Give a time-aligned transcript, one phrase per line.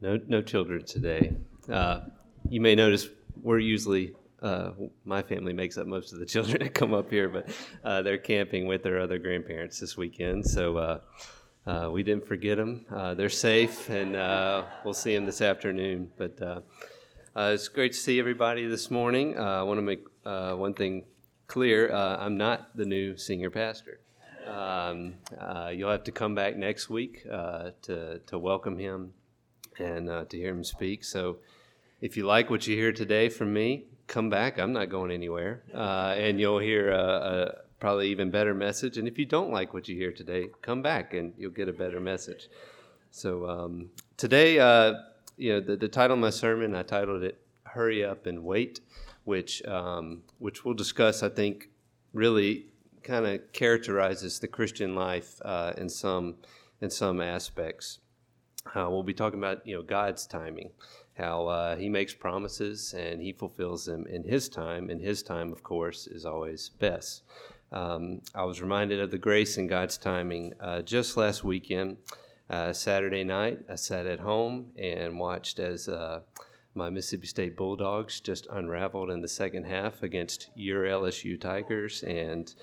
[0.00, 1.34] No, no children today.
[1.68, 2.02] Uh,
[2.48, 3.08] you may notice
[3.42, 4.70] we're usually uh,
[5.04, 7.48] my family makes up most of the children that come up here, but
[7.82, 10.46] uh, they're camping with their other grandparents this weekend.
[10.46, 11.00] So uh,
[11.66, 12.86] uh, we didn't forget them.
[12.94, 14.12] Uh, they're safe, and
[14.84, 16.12] we'll see them this afternoon.
[16.16, 16.64] But
[17.34, 19.36] it's great to see everybody this morning.
[19.36, 21.06] I want to make one thing
[21.48, 23.98] clear: I'm not the new senior pastor.
[24.46, 25.14] Um,
[25.72, 29.12] you'll have to come back next week to to welcome him
[29.80, 31.04] and uh, to hear him speak.
[31.04, 31.38] So
[32.00, 34.58] if you like what you hear today from me, come back.
[34.58, 35.62] I'm not going anywhere.
[35.74, 38.98] Uh, and you'll hear a, a, probably even better message.
[38.98, 41.72] And if you don't like what you hear today, come back and you'll get a
[41.72, 42.48] better message.
[43.10, 44.94] So um, today, uh,
[45.36, 48.80] you know, the, the, title of my sermon, I titled it "Hurry Up and Wait,"
[49.24, 51.22] which um, which we'll discuss.
[51.22, 51.70] I think
[52.12, 52.66] really
[53.02, 56.36] kind of characterizes the Christian life uh, in some
[56.80, 58.00] in some aspects.
[58.74, 60.70] Uh, we'll be talking about you know God's timing,
[61.14, 65.52] how uh, He makes promises and He fulfills them in His time, and His time,
[65.52, 67.22] of course, is always best.
[67.70, 71.98] Um, I was reminded of the grace in God's timing uh, just last weekend,
[72.48, 73.60] uh, Saturday night.
[73.70, 76.20] I sat at home and watched as uh,
[76.74, 82.54] my Mississippi State Bulldogs just unraveled in the second half against your LSU Tigers, and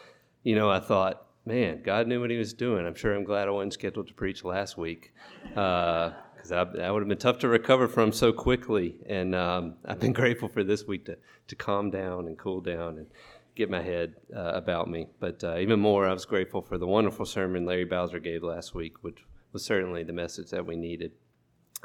[0.43, 2.85] you know I thought man, God knew what He was doing.
[2.85, 7.01] I'm sure I'm glad I wasn't scheduled to preach last week because uh, that would
[7.01, 8.95] have been tough to recover from so quickly.
[9.07, 12.97] And um, I've been grateful for this week to, to calm down and cool down
[12.97, 13.07] and
[13.55, 15.07] get my head uh, about me.
[15.19, 18.73] But uh, even more, I was grateful for the wonderful sermon Larry Bowser gave last
[18.73, 19.19] week, which
[19.53, 21.11] was certainly the message that we needed.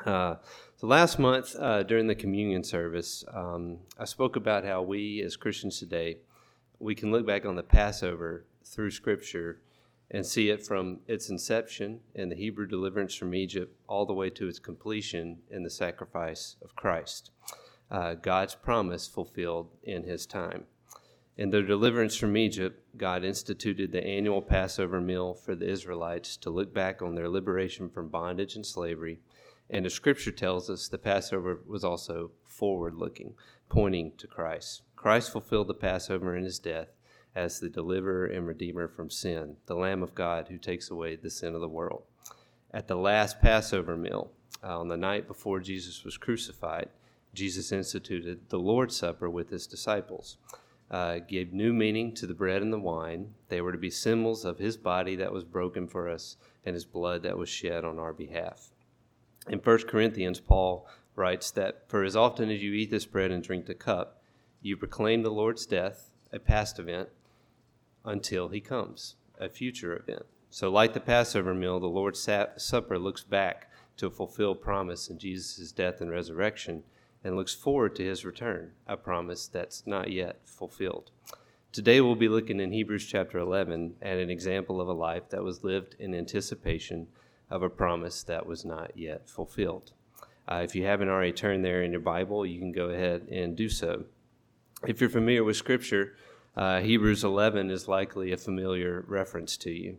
[0.05, 0.36] Uh,
[0.77, 5.36] so last month uh, during the communion service, um, I spoke about how we as
[5.36, 6.16] Christians today
[6.81, 9.60] we can look back on the Passover through Scripture
[10.10, 14.30] and see it from its inception in the Hebrew deliverance from Egypt all the way
[14.30, 17.30] to its completion in the sacrifice of Christ.
[17.91, 20.64] Uh, God's promise fulfilled in his time.
[21.36, 26.50] In their deliverance from Egypt, God instituted the annual Passover meal for the Israelites to
[26.50, 29.20] look back on their liberation from bondage and slavery.
[29.70, 33.34] And the scripture tells us the Passover was also forward looking,
[33.69, 34.82] pointing to Christ.
[34.97, 36.88] Christ fulfilled the Passover in his death
[37.34, 41.30] as the deliverer and redeemer from sin, the Lamb of God who takes away the
[41.30, 42.02] sin of the world.
[42.72, 44.30] At the last Passover meal,
[44.62, 46.88] uh, on the night before Jesus was crucified,
[47.32, 50.36] Jesus instituted the Lord's Supper with his disciples,
[50.91, 53.34] uh, gave new meaning to the bread and the wine.
[53.48, 56.84] They were to be symbols of his body that was broken for us and his
[56.84, 58.70] blood that was shed on our behalf.
[59.48, 63.42] In 1 Corinthians, Paul writes that, For as often as you eat this bread and
[63.42, 64.22] drink the cup,
[64.60, 67.08] you proclaim the Lord's death, a past event,
[68.05, 70.27] until he comes, a future event.
[70.50, 75.19] So, like the Passover meal, the Lord's Supper looks back to a fulfilled promise in
[75.19, 76.83] Jesus' death and resurrection
[77.22, 81.10] and looks forward to his return, a promise that's not yet fulfilled.
[81.72, 85.44] Today, we'll be looking in Hebrews chapter 11 at an example of a life that
[85.44, 87.06] was lived in anticipation
[87.49, 89.93] of a promise that was not yet fulfilled.
[90.49, 93.55] Uh, if you haven't already turned there in your Bible, you can go ahead and
[93.55, 94.05] do so.
[94.84, 96.16] If you're familiar with Scripture,
[96.56, 99.99] uh, Hebrews 11 is likely a familiar reference to you.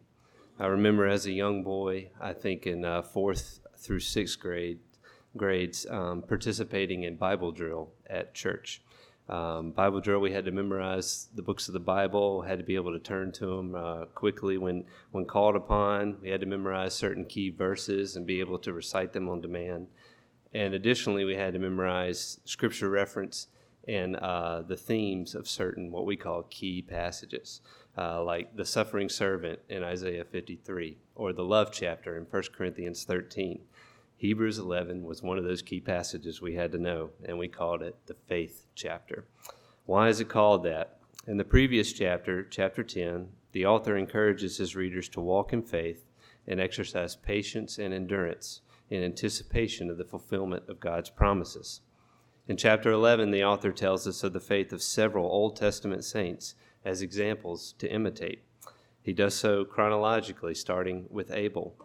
[0.59, 4.79] I remember as a young boy, I think in uh, fourth through sixth grade
[5.35, 8.81] grades, um, participating in Bible drill at church.
[9.29, 12.75] Um, Bible drill, we had to memorize the books of the Bible, had to be
[12.75, 16.17] able to turn to them uh, quickly when, when called upon.
[16.21, 19.87] We had to memorize certain key verses and be able to recite them on demand.
[20.53, 23.47] And additionally, we had to memorize scripture reference
[23.87, 27.61] and uh, the themes of certain what we call key passages,
[27.97, 33.03] uh, like the suffering servant in Isaiah 53 or the love chapter in 1 Corinthians
[33.03, 33.61] 13.
[34.17, 37.81] Hebrews 11 was one of those key passages we had to know, and we called
[37.81, 39.25] it the faith chapter.
[39.85, 40.99] Why is it called that?
[41.27, 46.05] In the previous chapter, chapter 10, the author encourages his readers to walk in faith
[46.47, 51.81] and exercise patience and endurance in anticipation of the fulfillment of God's promises.
[52.51, 56.53] In chapter 11, the author tells us of the faith of several Old Testament saints
[56.83, 58.43] as examples to imitate.
[59.01, 61.77] He does so chronologically, starting with Abel.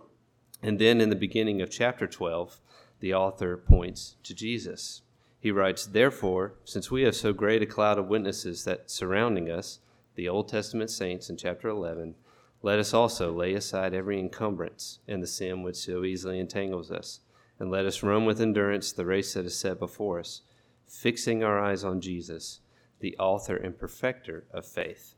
[0.60, 2.58] And then in the beginning of chapter 12,
[2.98, 5.02] the author points to Jesus.
[5.38, 9.78] He writes, Therefore, since we have so great a cloud of witnesses that surrounding us,
[10.16, 12.16] the Old Testament saints in chapter 11,
[12.60, 17.20] let us also lay aside every encumbrance and the sin which so easily entangles us,
[17.60, 20.42] and let us run with endurance the race that is set before us
[20.86, 22.60] fixing our eyes on Jesus,
[23.00, 25.14] the author and perfecter of faith,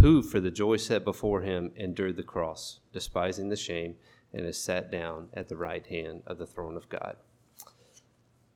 [0.00, 3.96] who, for the joy set before him, endured the cross, despising the shame,
[4.32, 7.16] and is sat down at the right hand of the throne of God.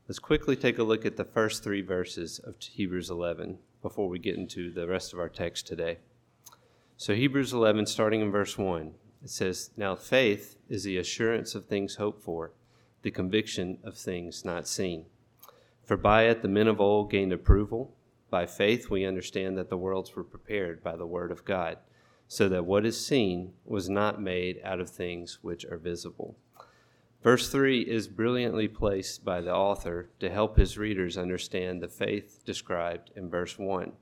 [0.08, 4.18] Let's quickly take a look at the first three verses of Hebrews 11 before we
[4.18, 5.98] get into the rest of our text today.
[6.96, 11.66] So, Hebrews 11, starting in verse 1, it says, Now faith is the assurance of
[11.66, 12.52] things hoped for,
[13.02, 15.04] the conviction of things not seen.
[15.88, 17.96] For by it the men of old gained approval.
[18.28, 21.78] By faith we understand that the worlds were prepared by the word of God,
[22.26, 26.36] so that what is seen was not made out of things which are visible.
[27.22, 32.42] Verse 3 is brilliantly placed by the author to help his readers understand the faith
[32.44, 33.92] described in verse 1.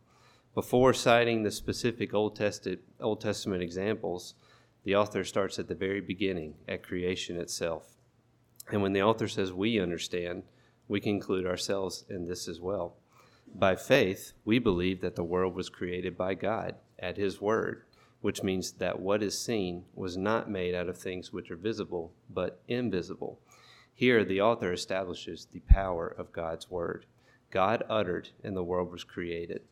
[0.56, 4.34] Before citing the specific Old Testament, Old Testament examples,
[4.82, 7.92] the author starts at the very beginning, at creation itself.
[8.72, 10.42] And when the author says we understand,
[10.88, 12.96] we can include ourselves in this as well.
[13.54, 17.82] By faith, we believe that the world was created by God at His Word
[18.26, 22.12] which means that what is seen was not made out of things which are visible,
[22.28, 23.38] but invisible.
[23.94, 27.06] Here, the author establishes the power of God's word.
[27.52, 29.62] God uttered, and the world was created.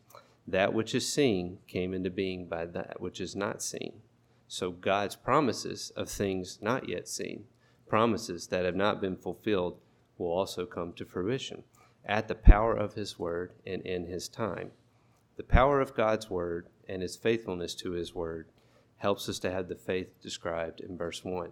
[0.47, 4.01] That which is seen came into being by that which is not seen.
[4.47, 7.45] So, God's promises of things not yet seen,
[7.89, 9.79] promises that have not been fulfilled,
[10.17, 11.63] will also come to fruition
[12.05, 14.71] at the power of His word and in His time.
[15.37, 18.47] The power of God's word and his faithfulness to his word
[18.97, 21.51] helps us to have the faith described in verse 1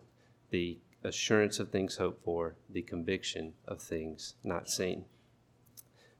[0.51, 5.03] the assurance of things hoped for, the conviction of things not seen.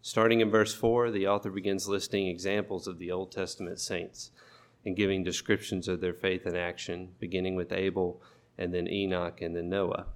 [0.02, 4.32] Starting in verse 4, the author begins listing examples of the Old Testament saints
[4.84, 8.22] and giving descriptions of their faith and action, beginning with Abel
[8.58, 10.08] and then Enoch and then Noah.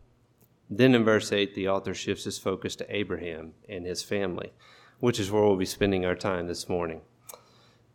[0.69, 4.51] Then in verse 8, the author shifts his focus to Abraham and his family,
[4.99, 7.01] which is where we'll be spending our time this morning.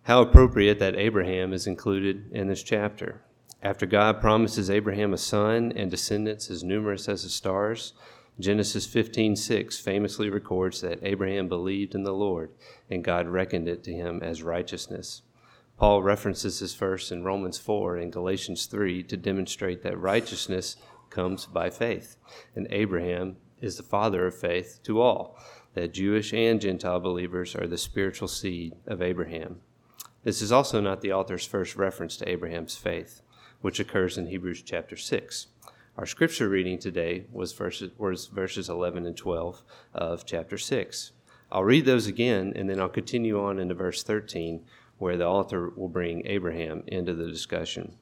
[0.04, 3.22] How appropriate that Abraham is included in this chapter.
[3.62, 7.92] After God promises Abraham a son and descendants as numerous as the stars,
[8.40, 12.50] Genesis 15:6 famously records that Abraham believed in the Lord
[12.90, 15.22] and God reckoned it to him as righteousness.
[15.76, 20.76] Paul references this verse in Romans 4 and Galatians 3 to demonstrate that righteousness
[21.12, 22.16] comes by faith,
[22.56, 25.38] and Abraham is the father of faith to all,
[25.74, 29.60] that Jewish and Gentile believers are the spiritual seed of Abraham.
[30.24, 33.22] This is also not the author's first reference to Abraham's faith,
[33.60, 35.48] which occurs in Hebrews chapter 6.
[35.96, 39.62] Our scripture reading today was verses, was verses 11 and 12
[39.94, 41.12] of chapter 6.
[41.50, 44.64] I'll read those again, and then I'll continue on into verse 13,
[44.98, 47.98] where the author will bring Abraham into the discussion.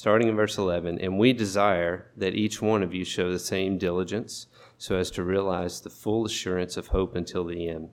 [0.00, 3.76] Starting in verse 11, and we desire that each one of you show the same
[3.76, 4.46] diligence
[4.78, 7.90] so as to realize the full assurance of hope until the end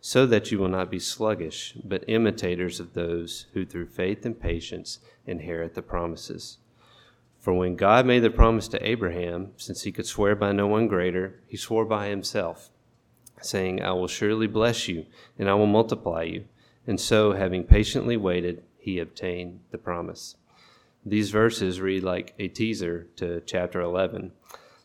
[0.00, 4.38] so that you will not be sluggish, but imitators of those who through faith and
[4.38, 6.58] patience inherit the promises.
[7.40, 10.86] For when God made the promise to Abraham, since he could swear by no one
[10.86, 12.70] greater, he swore by himself,
[13.40, 15.06] saying, I will surely bless you,
[15.36, 16.44] and I will multiply you.
[16.86, 20.36] And so, having patiently waited, he obtained the promise.
[21.08, 24.30] These verses read like a teaser to chapter 11.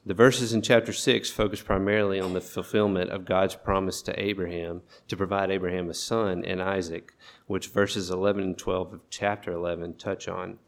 [0.06, 4.84] The verses in chapter 6 focus primarily on the fulfillment of God's promise to Abraham
[5.10, 7.12] to provide Abraham a son and Isaac,
[7.48, 10.60] which verses 11 and 12 of chapter 11 touch on.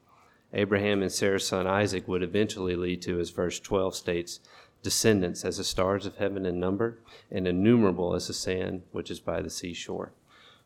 [0.51, 4.41] Abraham and Sarah's son Isaac would eventually lead to, as verse 12 states,
[4.83, 6.99] descendants as the stars of heaven in number,
[7.31, 10.11] and innumerable as the sand which is by the seashore.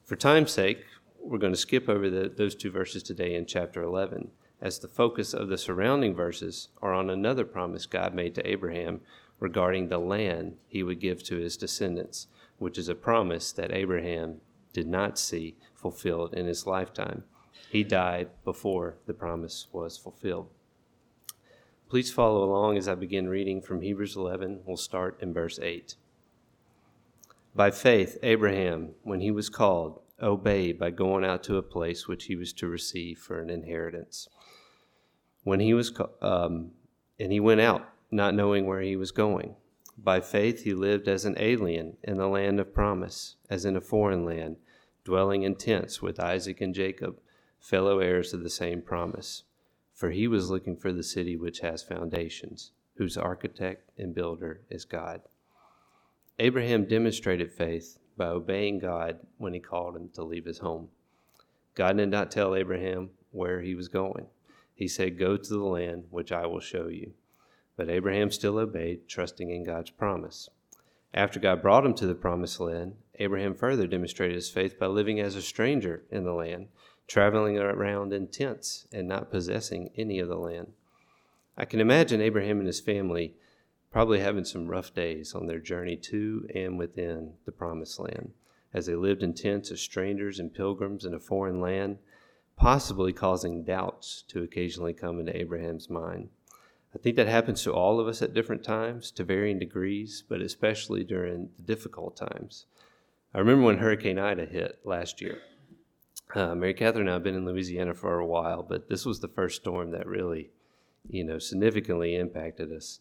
[0.04, 0.84] For time's sake,
[1.22, 4.32] we're going to skip over the, those two verses today in chapter 11
[4.62, 9.02] as the focus of the surrounding verses are on another promise God made to Abraham
[9.40, 14.42] regarding the land he would give to his descendants, which is a promise that Abraham
[14.74, 17.24] did not see fulfilled in his lifetime.
[17.70, 20.50] He died before the promise was fulfilled.
[21.90, 24.62] Please follow along as I begin reading from Hebrews 11.
[24.66, 25.96] We'll start in verse 8.
[27.56, 32.26] By faith, Abraham, when he was called, obeyed by going out to a place which
[32.26, 34.28] he was to receive for an inheritance
[35.44, 36.72] when he was um,
[37.20, 39.56] and he went out not knowing where he was going.
[39.98, 43.82] By faith he lived as an alien in the land of promise as in a
[43.82, 44.58] foreign land
[45.04, 47.20] dwelling in tents with isaac and jacob
[47.60, 49.44] fellow heirs of the same promise.
[49.94, 54.86] For he was looking for the city which has foundations whose architect and builder is
[54.86, 55.22] god.
[56.38, 60.90] Abraham demonstrated faith by obeying god when he called him to leave his home.
[61.76, 64.28] God did not tell abraham where he was going
[64.80, 67.12] he said, Go to the land which I will show you.
[67.76, 70.50] But Abraham still obeyed, trusting in God's promise.
[71.14, 75.20] After God brought him to the promised land, Abraham further demonstrated his faith by living
[75.20, 76.70] as a stranger in the land,
[77.08, 80.72] traveling around in tents, and not possessing any of the land.
[81.58, 83.36] I can imagine Abraham and his family
[83.92, 88.32] probably having some rough days on their journey to and within the promised land,
[88.74, 91.98] as they lived in tents as strangers and pilgrims in a foreign land,
[92.60, 96.28] possibly causing doubts to occasionally come into Abraham's mind.
[96.94, 100.42] I think that happens to all of us at different times, to varying degrees, but
[100.42, 102.66] especially during the difficult times.
[103.34, 105.40] I remember when Hurricane Ida hit last year.
[106.36, 109.22] Uh, Mary Catherine and I have been in Louisiana for a while, but this was
[109.22, 110.50] the first storm that really,
[111.10, 113.00] you know, significantly impacted us.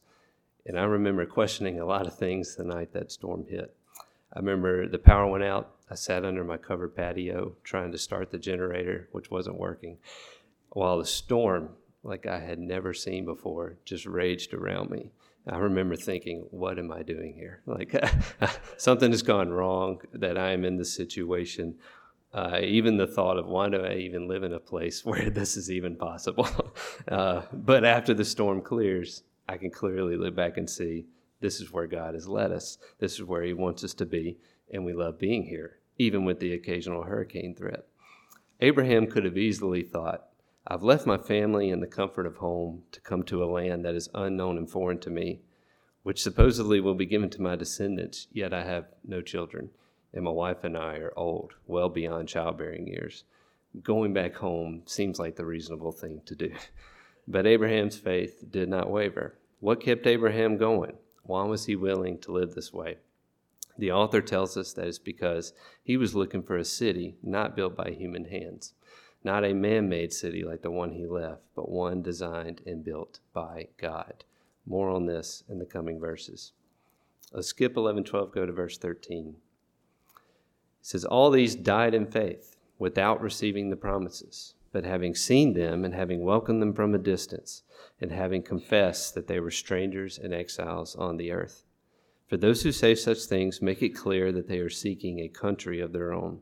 [0.67, 3.75] And I remember questioning a lot of things the night that storm hit.
[4.33, 5.75] I remember the power went out.
[5.91, 9.99] I sat under my covered patio trying to start the generator, which wasn't working,
[10.71, 11.71] while the storm,
[12.03, 15.13] like I had never seen before, just raged around me.
[15.47, 17.63] I remember thinking, what am I doing here?
[17.67, 17.95] Like,
[18.77, 21.77] something has gone wrong that I am in this situation.
[22.35, 25.57] Uh, even the thought of why do I even live in a place where this
[25.57, 26.49] is even possible?
[27.09, 31.07] uh, but after the storm clears, I can clearly look back and see
[31.41, 32.79] this is where God has led us.
[32.99, 34.39] This is where He wants us to be,
[34.73, 37.87] and we love being here, even with the occasional hurricane threat.
[38.61, 40.27] Abraham could have easily thought,
[40.67, 43.95] I've left my family and the comfort of home to come to a land that
[43.95, 45.41] is unknown and foreign to me,
[46.03, 49.71] which supposedly will be given to my descendants, yet I have no children,
[50.13, 53.25] and my wife and I are old, well beyond childbearing years.
[53.83, 56.53] Going back home seems like the reasonable thing to do.
[57.31, 59.37] But Abraham's faith did not waver.
[59.61, 60.97] What kept Abraham going?
[61.29, 62.97] Why was he willing to live this way?
[63.77, 67.77] The author tells us that it's because he was looking for a city not built
[67.77, 68.73] by human hands,
[69.23, 73.21] not a man made city like the one he left, but one designed and built
[73.35, 74.25] by God.
[74.65, 76.53] More on this in the coming verses.
[77.31, 79.37] Let's skip 11 12, go to verse 13.
[79.37, 79.37] It
[80.81, 85.95] says, All these died in faith without receiving the promises but having seen them and
[85.95, 87.63] having welcomed them from a distance,
[88.01, 91.65] and having confessed that they were strangers and exiles on the earth.
[92.27, 95.81] For those who say such things make it clear that they are seeking a country
[95.81, 96.41] of their own.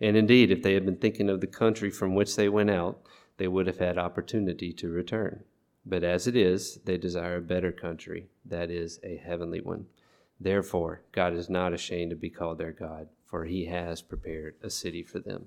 [0.00, 3.00] And indeed, if they had been thinking of the country from which they went out,
[3.38, 5.44] they would have had opportunity to return.
[5.86, 9.86] But as it is, they desire a better country, that is, a heavenly one.
[10.38, 14.70] Therefore, God is not ashamed to be called their God, for he has prepared a
[14.70, 15.46] city for them.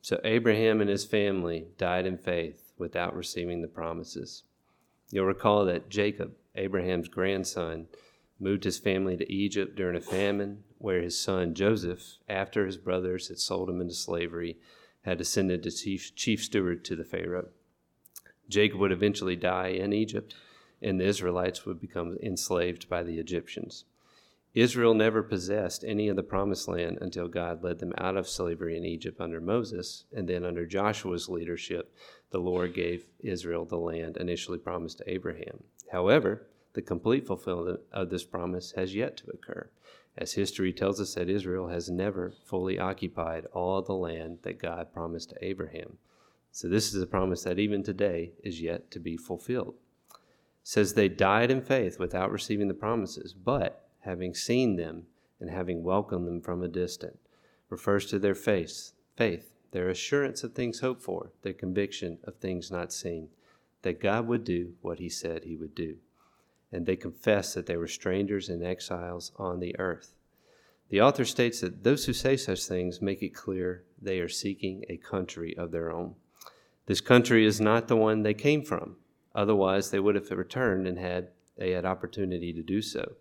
[0.00, 4.44] So Abraham and his family died in faith without receiving the promises.
[5.10, 7.88] You'll recall that Jacob, Abraham's grandson,
[8.38, 13.28] moved his family to Egypt during a famine, where his son Joseph, after his brothers
[13.28, 14.58] had sold him into slavery,
[15.02, 17.48] had ascended to chief, chief steward to the Pharaoh.
[18.48, 20.34] Jacob would eventually die in Egypt,
[20.80, 23.84] and the Israelites would become enslaved by the Egyptians.
[24.54, 28.76] Israel never possessed any of the promised land until God led them out of slavery
[28.76, 31.94] in Egypt under Moses, and then under Joshua's leadership,
[32.30, 35.64] the Lord gave Israel the land initially promised to Abraham.
[35.92, 39.68] However, the complete fulfillment of this promise has yet to occur,
[40.16, 44.92] as history tells us that Israel has never fully occupied all the land that God
[44.92, 45.98] promised to Abraham.
[46.52, 49.74] So this is a promise that even today is yet to be fulfilled.
[50.10, 50.16] It
[50.62, 55.04] says they died in faith without receiving the promises, but having seen them
[55.40, 57.18] and having welcomed them from a distance,
[57.68, 62.70] refers to their faith, faith, their assurance of things hoped for, their conviction of things
[62.70, 63.28] not seen,
[63.82, 65.96] that God would do what he said he would do.
[66.72, 70.14] And they confess that they were strangers and exiles on the earth.
[70.90, 74.84] The author states that those who say such things make it clear they are seeking
[74.88, 76.14] a country of their own.
[76.86, 78.96] This country is not the one they came from.
[79.34, 81.28] Otherwise, they would have returned and had
[81.58, 83.16] they had opportunity to do so.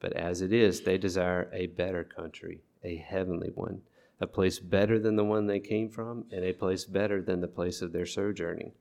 [0.00, 3.82] But as it is, they desire a better country, a heavenly one,
[4.20, 7.48] a place better than the one they came from, and a place better than the
[7.48, 8.72] place of their sojourning.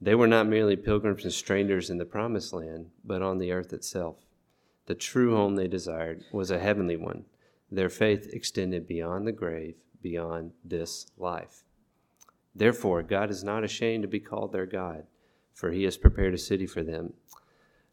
[0.00, 3.72] They were not merely pilgrims and strangers in the promised land, but on the earth
[3.72, 4.16] itself.
[4.86, 7.24] The true home they desired was a heavenly one.
[7.70, 11.64] Their faith extended beyond the grave, beyond this life.
[12.54, 15.04] Therefore, God is not ashamed to be called their God,
[15.52, 17.12] for he has prepared a city for them.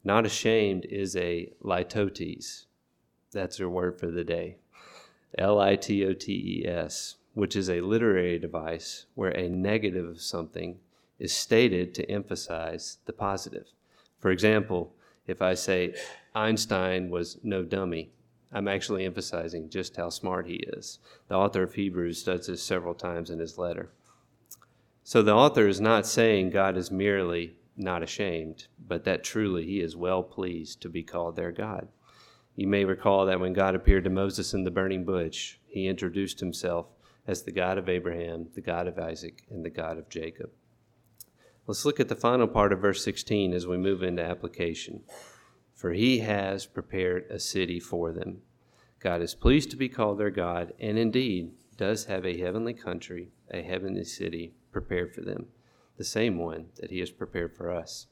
[0.06, 2.66] Not ashamed is a litotes.
[3.32, 4.58] That's your word for the day.
[5.36, 10.08] L I T O T E S, which is a literary device where a negative
[10.08, 10.78] of something
[11.18, 13.66] is stated to emphasize the positive.
[14.20, 14.94] For example,
[15.26, 15.96] if I say
[16.36, 18.12] Einstein was no dummy,
[18.54, 21.00] I'm actually emphasizing just how smart he is.
[21.30, 23.90] The author of Hebrews does this several times in his letter.
[25.04, 29.82] So the author is not saying God is merely not ashamed, but that truly he
[29.82, 31.88] is well pleased to be called their God.
[32.56, 36.40] You may recall that when God appeared to Moses in the burning bush, he introduced
[36.40, 36.88] himself
[37.28, 40.52] as the God of Abraham, the God of Isaac, and the God of Jacob.
[41.68, 45.02] Let's look at the final part of verse 16 as we move into application.
[45.76, 48.42] for he has prepared a city for them.
[49.00, 53.30] God is pleased to be called their God, and indeed does have a heavenly country,
[53.52, 55.48] a heavenly city prepared for them,
[55.98, 58.08] the same one that he has prepared for us.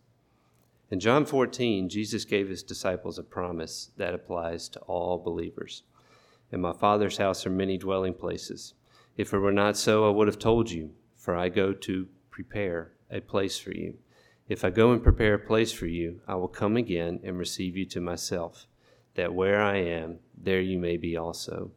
[0.90, 5.84] In John 14, Jesus gave his disciples a promise that applies to all believers.
[6.52, 8.76] In my Father's house are many dwelling places.
[9.18, 12.92] If it were not so, I would have told you, for I go to prepare
[13.10, 13.96] a place for you.
[14.48, 17.78] If I go and prepare a place for you, I will come again and receive
[17.78, 18.68] you to myself,
[19.16, 21.72] that where I am, there you may be also.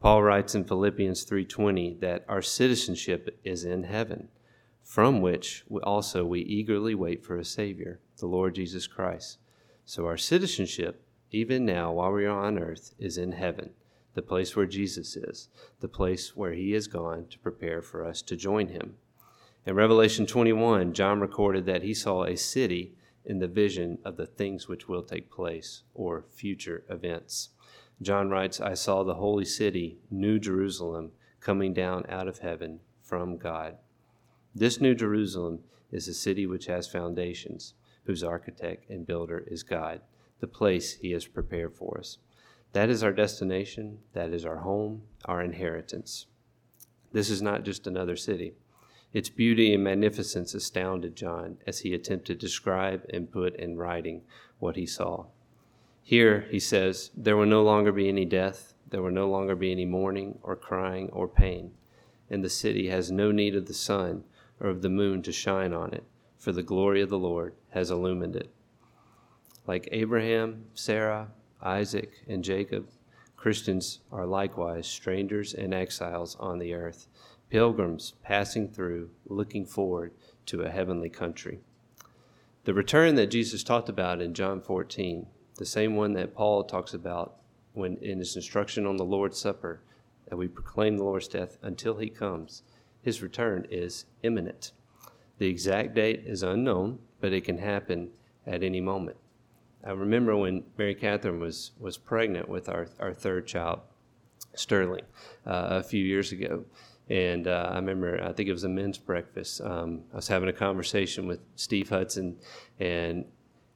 [0.00, 4.28] Paul writes in Philippians 3:20 that our citizenship is in heaven,
[4.84, 9.38] from which also we eagerly wait for a savior, the Lord Jesus Christ.
[9.86, 13.70] So our citizenship, even now while we are on earth, is in heaven,
[14.12, 15.48] the place where Jesus is,
[15.80, 18.96] the place where he has gone to prepare for us to join him.
[19.66, 24.26] In Revelation 21, John recorded that he saw a city in the vision of the
[24.26, 27.48] things which will take place or future events.
[28.02, 33.38] John writes, I saw the holy city, New Jerusalem, coming down out of heaven from
[33.38, 33.78] God.
[34.56, 40.00] This New Jerusalem is a city which has foundations, whose architect and builder is God,
[40.38, 42.18] the place he has prepared for us.
[42.72, 46.26] That is our destination, that is our home, our inheritance.
[47.12, 48.54] This is not just another city.
[49.12, 54.22] Its beauty and magnificence astounded John as he attempted to describe and put in writing
[54.60, 55.26] what he saw.
[56.00, 59.72] Here, he says, there will no longer be any death, there will no longer be
[59.72, 61.72] any mourning or crying or pain,
[62.30, 64.22] and the city has no need of the sun
[64.64, 66.04] or of the moon to shine on it,
[66.38, 68.50] for the glory of the Lord has illumined it.
[69.66, 71.28] Like Abraham, Sarah,
[71.62, 72.88] Isaac, and Jacob,
[73.36, 77.08] Christians are likewise strangers and exiles on the earth
[77.50, 80.12] pilgrims passing through, looking forward
[80.46, 81.60] to a heavenly country.
[82.64, 85.26] The return that Jesus talked about in John 14,
[85.58, 87.36] the same one that Paul talks about
[87.74, 89.82] when in his instruction on the Lord's Supper,
[90.26, 92.62] that we proclaim the Lord's death until he comes,
[93.04, 94.72] his return is imminent.
[95.38, 98.10] The exact date is unknown, but it can happen
[98.46, 99.16] at any moment.
[99.84, 103.80] I remember when Mary Catherine was, was pregnant with our, our third child,
[104.54, 105.04] Sterling,
[105.46, 106.64] uh, a few years ago.
[107.10, 109.60] And uh, I remember, I think it was a men's breakfast.
[109.60, 112.36] Um, I was having a conversation with Steve Hudson,
[112.80, 113.26] and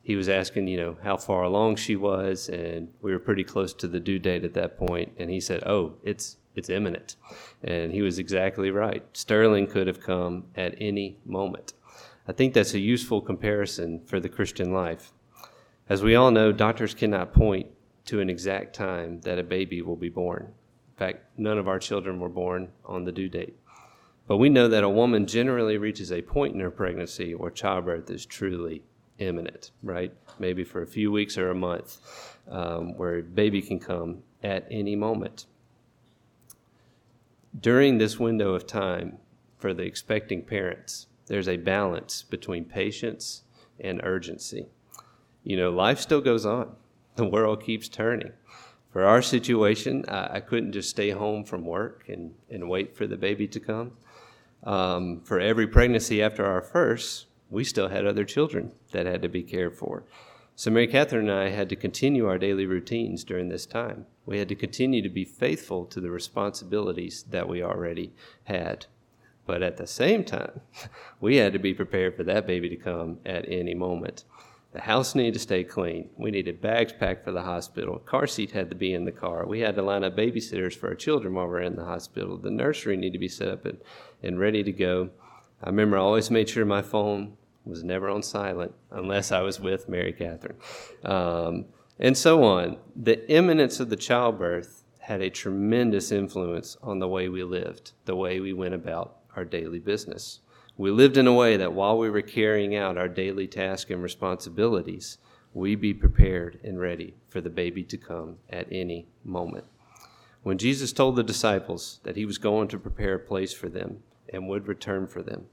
[0.02, 3.74] he was asking, you know, how far along she was, and we were pretty close
[3.74, 5.12] to the due date at that point.
[5.18, 7.16] And he said, "Oh, it's it's imminent,"
[7.62, 9.04] and he was exactly right.
[9.14, 11.72] Sterling could have come at any moment.
[12.26, 15.12] I think that's a useful comparison for the Christian life.
[15.88, 17.68] As we all know, doctors cannot point
[18.04, 20.52] to an exact time that a baby will be born
[20.90, 23.56] In fact, none of our children were born on the due date.
[24.26, 28.10] But we know that a woman generally reaches a point in her pregnancy where childbirth
[28.10, 28.82] is truly
[29.18, 30.12] imminent, right?
[30.38, 31.98] Maybe for a few weeks or a month,
[32.48, 35.46] um, where a baby can come at any moment.
[37.58, 39.18] During this window of time
[39.58, 43.42] for the expecting parents, there's a balance between patience
[43.78, 44.66] and urgency.
[45.44, 46.76] You know, life still goes on,
[47.16, 48.32] the world keeps turning
[48.90, 53.06] for our situation, I, I, couldn't just stay home from work and, and wait for
[53.06, 53.92] the baby to come.
[54.64, 59.28] Um, for every pregnancy after our first, we still had other children that had to
[59.28, 60.04] be cared for.
[60.58, 64.06] So Mary Catherine and I had to continue our daily routines during this time.
[64.26, 68.86] We had to continue to be faithful to the responsibilities that we already had.
[69.46, 70.62] But at the same time,
[71.20, 74.24] we had to be prepared for that baby to come at any moment.
[74.72, 76.10] The house needed to stay clean.
[76.16, 78.00] We needed bags packed for the hospital.
[78.00, 79.46] Car seat had to be in the car.
[79.46, 82.36] We had to line up babysitters for our children while we were in the hospital.
[82.36, 83.78] The nursery needed to be set up and,
[84.24, 85.10] and ready to go.
[85.62, 87.36] I remember I always made sure my phone
[87.68, 90.56] was never on silent unless I was with Mary Catherine.
[91.04, 91.66] Um,
[91.98, 92.78] and so on.
[92.96, 98.16] The imminence of the childbirth had a tremendous influence on the way we lived, the
[98.16, 100.40] way we went about our daily business.
[100.76, 104.02] We lived in a way that while we were carrying out our daily tasks and
[104.02, 105.18] responsibilities,
[105.52, 109.64] we be prepared and ready for the baby to come at any moment.
[110.42, 114.02] When Jesus told the disciples that he was going to prepare a place for them
[114.32, 115.46] and would return for them,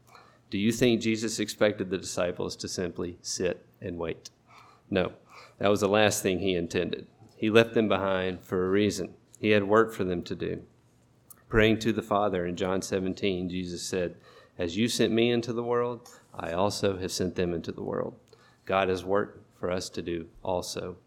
[0.49, 4.29] do you think Jesus expected the disciples to simply sit and wait?
[4.89, 5.13] No,
[5.57, 7.07] that was the last thing he intended.
[7.35, 9.15] He left them behind for a reason.
[9.39, 10.61] He had work for them to do.
[11.49, 14.15] Praying to the Father in John 17, Jesus said,
[14.57, 18.15] as you sent me into the world, I also have sent them into the world.
[18.65, 20.97] God has work for us to do also.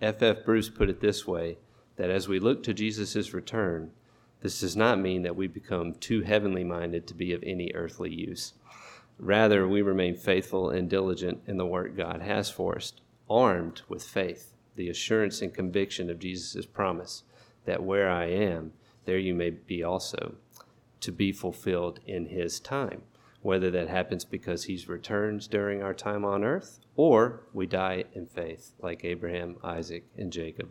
[0.00, 0.22] F.
[0.22, 0.44] F.
[0.44, 1.58] Bruce put it this way
[1.96, 3.90] that as we look to Jesus' return,
[4.42, 8.12] this does not mean that we become too heavenly minded to be of any earthly
[8.12, 8.52] use.
[9.18, 12.92] Rather, we remain faithful and diligent in the work God has for us,
[13.30, 17.22] armed with faith, the assurance and conviction of Jesus' promise
[17.64, 18.72] that where I am,
[19.04, 20.34] there you may be also,
[21.00, 23.02] to be fulfilled in his time.
[23.42, 28.26] Whether that happens because he returns during our time on earth or we die in
[28.26, 30.70] faith, like Abraham, Isaac, and Jacob.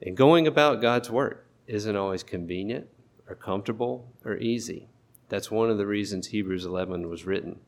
[0.00, 2.86] And going about God's work isn't always convenient
[3.28, 4.88] or comfortable or easy.
[5.28, 7.60] That's one of the reasons Hebrews 11 was written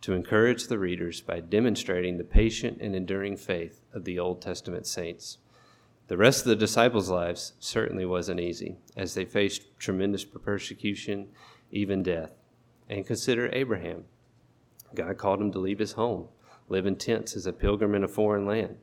[0.00, 4.86] to encourage the readers by demonstrating the patient and enduring faith of the Old Testament
[4.86, 5.38] saints.
[6.08, 11.28] The rest of the disciples' lives certainly wasn't easy, as they faced tremendous persecution,
[11.70, 12.34] even death.
[12.90, 14.04] And consider Abraham.
[14.94, 16.28] God called him to leave his home,
[16.68, 18.76] live in tents as a pilgrim in a foreign land.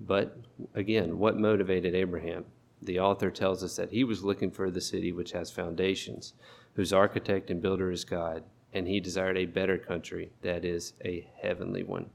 [0.00, 0.38] But
[0.74, 2.46] again, what motivated Abraham?
[2.84, 6.34] The author tells us that he was looking for the city which has foundations,
[6.74, 8.44] whose architect and builder is God,
[8.74, 12.10] and he desired a better country, that is, a heavenly one.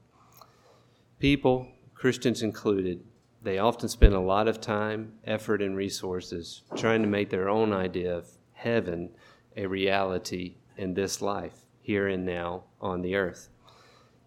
[1.18, 3.02] People, Christians included,
[3.42, 7.72] they often spend a lot of time, effort, and resources trying to make their own
[7.72, 9.10] idea of heaven
[9.56, 13.48] a reality in this life, here and now on the earth.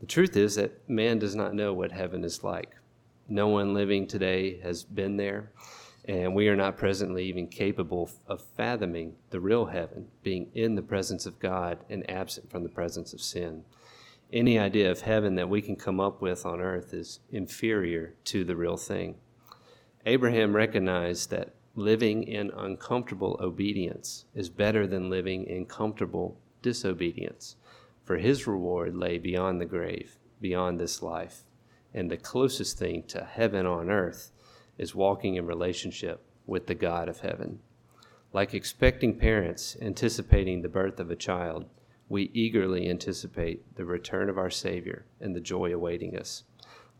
[0.01, 2.75] The truth is that man does not know what heaven is like.
[3.29, 5.51] No one living today has been there
[6.05, 10.81] and we are not presently even capable of fathoming the real heaven, being in the
[10.81, 13.63] presence of God and absent from the presence of sin.
[14.31, 18.43] Any idea of heaven that we can come up with on earth is inferior to
[18.43, 19.15] the real thing.
[20.05, 27.55] Abraham recognized that living in uncomfortable obedience is better than living in comfortable disobedience,
[28.03, 31.43] for his reward lay beyond the grave, beyond this life,
[31.93, 34.32] and the closest thing to heaven on earth
[34.77, 37.59] is walking in relationship with the God of heaven.
[38.31, 41.65] Like expecting parents anticipating the birth of a child,
[42.09, 46.43] we eagerly anticipate the return of our Savior and the joy awaiting us.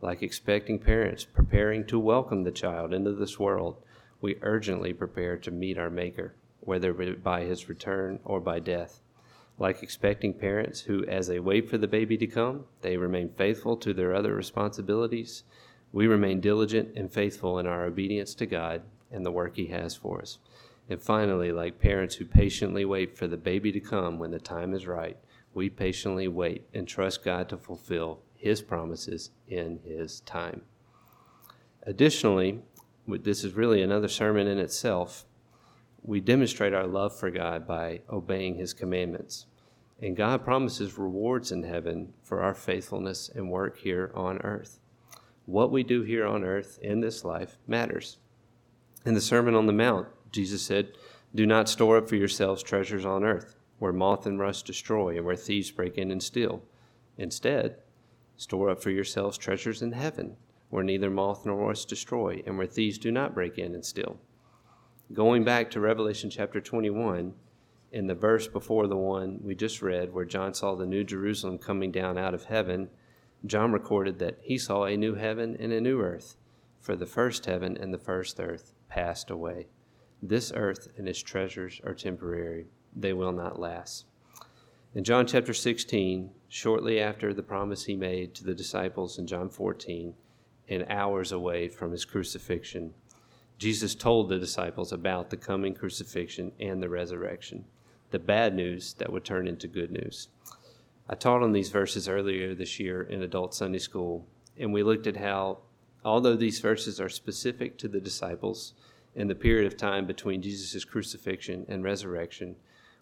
[0.00, 3.82] Like expecting parents preparing to welcome the child into this world,
[4.20, 9.00] we urgently prepare to meet our Maker, whether by his return or by death.
[9.58, 13.76] Like expecting parents who, as they wait for the baby to come, they remain faithful
[13.78, 15.44] to their other responsibilities,
[15.94, 19.94] we remain diligent and faithful in our obedience to God and the work He has
[19.94, 20.38] for us.
[20.90, 24.74] And finally, like parents who patiently wait for the baby to come when the time
[24.74, 25.16] is right,
[25.54, 30.62] we patiently wait and trust God to fulfill His promises in His time.
[31.84, 32.60] Additionally,
[33.06, 35.24] this is really another sermon in itself.
[36.02, 39.46] We demonstrate our love for God by obeying His commandments.
[40.02, 44.80] And God promises rewards in heaven for our faithfulness and work here on earth
[45.46, 48.18] what we do here on earth in this life matters.
[49.04, 50.92] In the Sermon on the Mount, Jesus said,
[51.34, 55.26] Do not store up for yourselves treasures on earth, where moth and rust destroy and
[55.26, 56.62] where thieves break in and steal.
[57.18, 57.76] Instead,
[58.36, 60.36] store up for yourselves treasures in heaven,
[60.70, 64.18] where neither moth nor rust destroy and where thieves do not break in and steal.
[65.12, 67.34] Going back to Revelation chapter 21,
[67.92, 71.58] in the verse before the one we just read, where John saw the New Jerusalem
[71.58, 72.88] coming down out of heaven,
[73.46, 76.36] John recorded that he saw a new heaven and a new earth,
[76.80, 79.66] for the first heaven and the first earth passed away.
[80.22, 84.06] This earth and its treasures are temporary, they will not last.
[84.94, 89.50] In John chapter 16, shortly after the promise he made to the disciples in John
[89.50, 90.14] 14,
[90.68, 92.94] and hours away from his crucifixion,
[93.58, 97.66] Jesus told the disciples about the coming crucifixion and the resurrection,
[98.10, 100.28] the bad news that would turn into good news.
[101.06, 105.06] I taught on these verses earlier this year in adult Sunday school, and we looked
[105.06, 105.58] at how,
[106.02, 108.72] although these verses are specific to the disciples
[109.14, 112.56] and the period of time between Jesus' crucifixion and resurrection,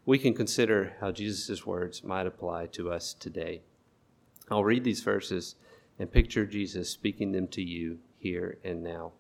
[0.05, 3.63] we can consider how Jesus' words might apply to us today.
[4.51, 5.55] I'll read these verses
[5.97, 9.13] and picture Jesus speaking them to you here and now.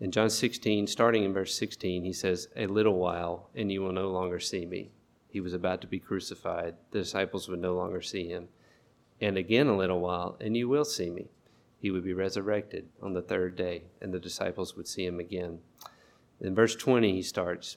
[0.00, 3.92] In John 16, starting in verse 16, he says, A little while, and you will
[3.92, 4.90] no longer see me
[5.28, 8.48] he was about to be crucified, the disciples would no longer see him.
[9.20, 11.28] And again a little while, and you will see me.
[11.78, 15.60] He would be resurrected on the third day, and the disciples would see him again.
[16.40, 17.76] In verse 20, he starts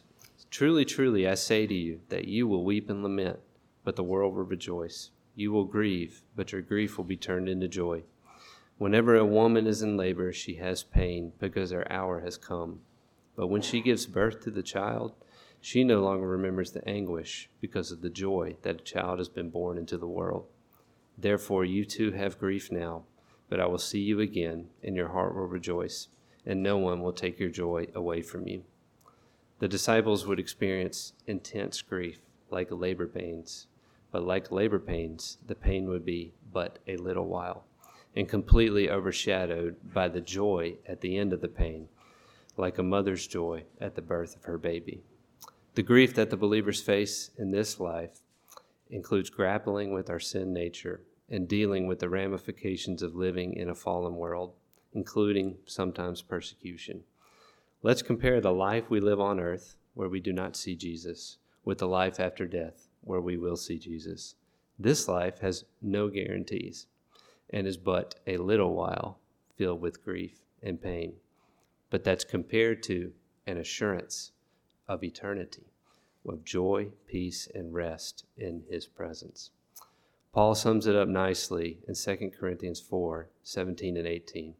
[0.49, 3.39] Truly, truly, I say to you that you will weep and lament,
[3.83, 5.11] but the world will rejoice.
[5.35, 8.03] You will grieve, but your grief will be turned into joy.
[8.77, 12.79] Whenever a woman is in labor, she has pain because her hour has come.
[13.35, 15.13] But when she gives birth to the child,
[15.61, 19.49] she no longer remembers the anguish because of the joy that a child has been
[19.49, 20.45] born into the world.
[21.17, 23.03] Therefore, you too have grief now,
[23.49, 26.07] but I will see you again, and your heart will rejoice,
[26.45, 28.63] and no one will take your joy away from you.
[29.59, 33.67] The disciples would experience intense grief, like labor pains,
[34.11, 37.65] but like labor pains, the pain would be but a little while.
[38.15, 41.87] and completely overshadowed by the joy at the end of the pain,
[42.57, 45.01] like a mother's joy at the birth of her baby.
[45.79, 48.19] The grief that the believers face in this life
[48.89, 53.73] includes grappling with our sin nature and dealing with the ramifications of living in a
[53.73, 54.55] fallen world,
[54.91, 57.05] including sometimes persecution.
[57.81, 61.77] Let's compare the life we live on earth, where we do not see Jesus, with
[61.77, 64.35] the life after death, where we will see Jesus.
[64.77, 66.87] This life has no guarantees
[67.51, 69.19] and is but a little while
[69.55, 71.13] filled with grief and pain.
[71.89, 73.13] But that's compared to
[73.47, 74.33] an assurance
[74.89, 75.71] of eternity,
[76.27, 79.51] of joy, peace, and rest in his presence.
[80.33, 84.55] Paul sums it up nicely in 2 Corinthians 4 17 and 18.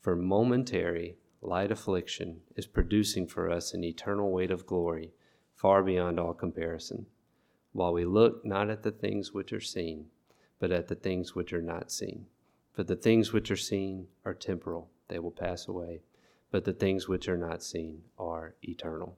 [0.00, 5.12] For momentary light affliction is producing for us an eternal weight of glory
[5.54, 7.06] far beyond all comparison,
[7.72, 10.06] while we look not at the things which are seen,
[10.58, 12.26] but at the things which are not seen.
[12.72, 16.02] For the things which are seen are temporal, they will pass away,
[16.50, 19.16] but the things which are not seen are eternal.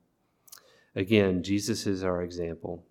[0.94, 2.84] Again, Jesus is our example,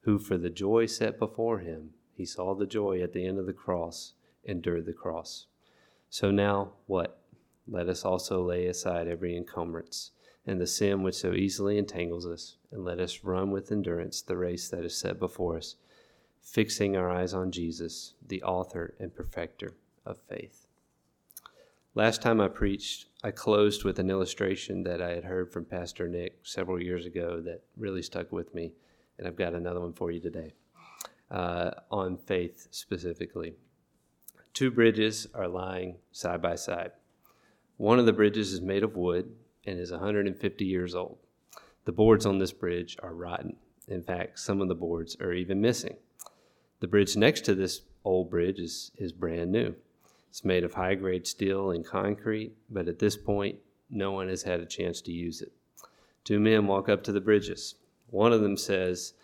[0.00, 3.46] who for the joy set before him, he saw the joy at the end of
[3.46, 4.12] the cross,
[4.44, 5.46] endured the cross.
[6.08, 7.20] So now, what?
[7.68, 10.12] Let us also lay aside every encumbrance
[10.46, 14.36] and the sin which so easily entangles us, and let us run with endurance the
[14.36, 15.74] race that is set before us
[16.46, 19.74] fixing our eyes on Jesus, the author and perfecter
[20.06, 20.66] of faith.
[21.94, 26.06] Last time I preached, I closed with an illustration that I had heard from Pastor
[26.06, 28.70] Nick several years ago that really stuck with me,
[29.18, 30.54] and I've got another one for you today
[31.32, 33.54] uh, on faith specifically.
[34.54, 36.92] Two bridges are lying side by side.
[37.78, 39.34] One of the bridges is made of wood
[39.64, 41.18] and is 150 years old.
[41.84, 43.56] The boards on this bridge are rotten.
[43.88, 45.96] In fact, some of the boards are even missing.
[46.78, 49.74] The bridge next to this old bridge is, is brand new.
[50.36, 54.42] It's made of high grade steel and concrete, but at this point, no one has
[54.42, 55.50] had a chance to use it.
[56.24, 57.76] Two men walk up to the bridges.
[58.10, 59.14] One of them says,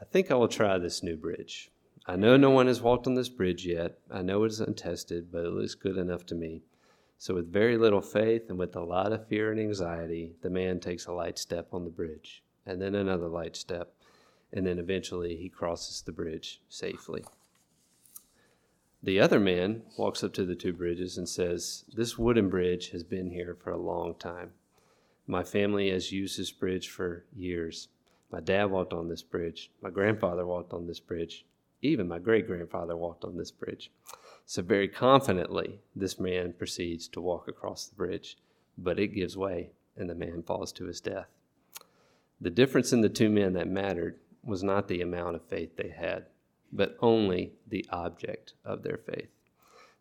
[0.00, 1.70] I think I will try this new bridge.
[2.04, 4.00] I know no one has walked on this bridge yet.
[4.10, 6.62] I know it is untested, but it looks good enough to me.
[7.16, 10.80] So, with very little faith and with a lot of fear and anxiety, the man
[10.80, 13.94] takes a light step on the bridge, and then another light step,
[14.52, 17.22] and then eventually he crosses the bridge safely.
[19.02, 23.04] The other man walks up to the two bridges and says, This wooden bridge has
[23.04, 24.52] been here for a long time.
[25.26, 27.88] My family has used this bridge for years.
[28.30, 29.70] My dad walked on this bridge.
[29.80, 31.44] My grandfather walked on this bridge.
[31.82, 33.90] Even my great grandfather walked on this bridge.
[34.44, 38.38] So, very confidently, this man proceeds to walk across the bridge,
[38.78, 41.28] but it gives way and the man falls to his death.
[42.40, 45.88] The difference in the two men that mattered was not the amount of faith they
[45.88, 46.26] had,
[46.76, 49.30] but only the object of their faith.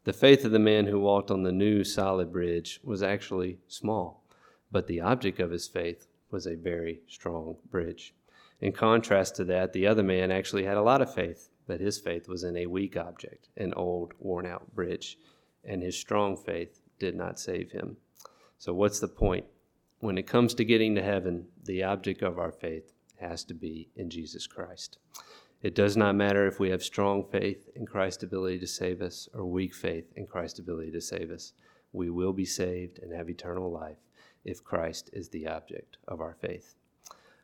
[0.03, 4.23] The faith of the man who walked on the new solid bridge was actually small,
[4.71, 8.13] but the object of his faith was a very strong bridge.
[8.61, 11.97] In contrast to that, the other man actually had a lot of faith, but his
[11.97, 15.17] faith was in a weak object, an old, worn out bridge,
[15.63, 17.97] and his strong faith did not save him.
[18.57, 19.45] So, what's the point?
[19.99, 23.89] When it comes to getting to heaven, the object of our faith has to be
[23.95, 24.97] in Jesus Christ.
[25.65, 29.27] It does not matter if we have strong faith in Christ's ability to save us
[29.33, 31.53] or weak faith in Christ's ability to save us.
[31.91, 33.97] We will be saved and have eternal life
[34.43, 36.75] if Christ is the object of our faith.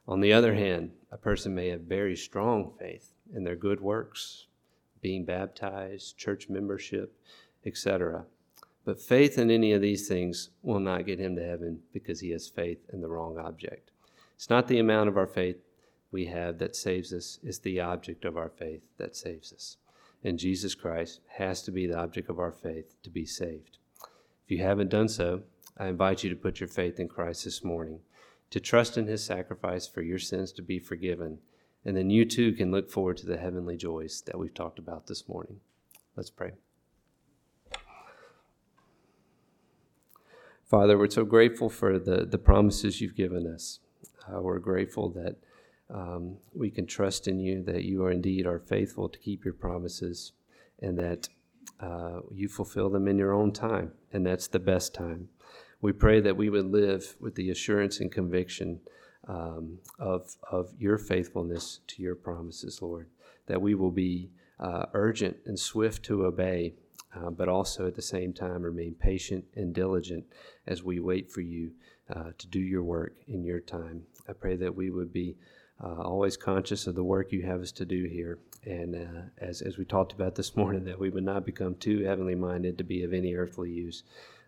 [0.08, 4.46] On the other hand, a person may have very strong faith in their good works,
[5.02, 7.16] being baptized, church membership,
[7.66, 8.26] etc.
[8.86, 12.30] But faith in any of these things will not get him to heaven because he
[12.34, 13.90] has faith in the wrong object.
[14.36, 15.58] It's not the amount of our faith
[16.12, 19.78] we have that saves us, is the object of our faith that saves us.
[20.24, 23.78] And Jesus Christ has to be the object of our faith to be saved.
[24.45, 25.43] If you haven't done so,
[25.78, 28.02] I invite you to put your faith in Christ this morning,
[28.50, 31.39] to trust in his sacrifice for your sins to be forgiven,
[31.86, 35.08] and then you too can look forward to the heavenly joys that we've talked about
[35.08, 35.62] this morning.
[36.15, 36.52] Let's pray.
[40.65, 43.80] Father, we're so grateful for the, the promises you've given us.
[44.28, 45.38] Uh, we're grateful that
[45.94, 49.54] um, we can trust in you, that you are indeed are faithful to keep your
[49.54, 50.34] promises,
[50.80, 51.28] and that
[51.80, 55.30] uh, you fulfill them in your own time, and that's the best time.
[55.82, 58.80] We pray that we would live with the assurance and conviction
[59.28, 63.08] um, of, of your faithfulness to your promises, Lord,
[63.48, 66.76] that we will be uh, urgent and swift to obey,
[67.16, 70.24] uh, but also at the same time remain patient and diligent
[70.68, 71.72] as we wait for you
[72.16, 74.04] uh, to do your work in your time.
[74.28, 75.36] I pray that we would be
[75.84, 78.39] uh, always conscious of the work you have us to do here.
[78.65, 82.04] And uh, as, as we talked about this morning, that we would not become too
[82.04, 84.04] heavenly minded to be of any earthly use,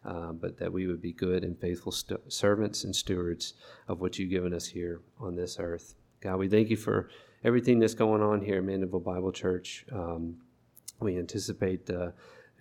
[0.05, 3.53] uh, but that we would be good and faithful stu- servants and stewards
[3.87, 5.95] of what you've given us here on this earth.
[6.21, 7.09] God, we thank you for
[7.43, 9.85] everything that's going on here at Mandeville Bible Church.
[9.91, 10.37] Um,
[10.99, 12.11] we anticipate uh,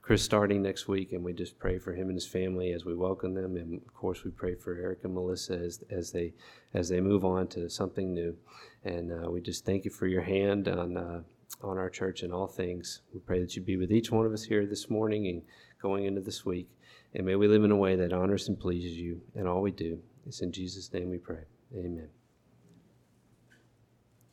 [0.03, 2.95] Chris starting next week, and we just pray for him and his family as we
[2.95, 3.57] welcome them.
[3.57, 6.35] And of course, we pray for Eric and Melissa as, as they
[6.75, 8.37] as they move on to something new.
[8.85, 11.23] And uh, we just thank you for your hand on uh,
[11.63, 13.03] on our church and all things.
[13.15, 15.43] We pray that you be with each one of us here this morning and
[15.81, 16.69] going into this week.
[17.15, 19.71] And may we live in a way that honors and pleases you in all we
[19.71, 20.01] do.
[20.27, 21.45] It's in Jesus' name we pray.
[21.77, 22.22] Amen.